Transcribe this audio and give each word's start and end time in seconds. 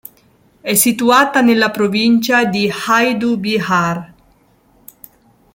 È 0.61 0.73
situata 0.73 1.41
nella 1.41 1.69
provincia 1.69 2.43
di 2.45 2.67
Hajdú-Bihar. 2.67 4.13